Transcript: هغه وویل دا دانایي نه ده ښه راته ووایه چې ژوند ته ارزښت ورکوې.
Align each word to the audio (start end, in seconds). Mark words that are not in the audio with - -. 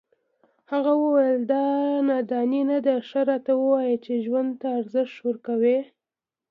هغه 0.71 0.91
وویل 1.03 1.41
دا 1.53 1.65
دانایي 2.31 2.61
نه 2.71 2.77
ده 2.85 2.95
ښه 3.07 3.21
راته 3.29 3.53
ووایه 3.57 3.97
چې 4.05 4.23
ژوند 4.25 4.51
ته 4.61 4.67
ارزښت 4.79 5.17
ورکوې. 5.27 5.79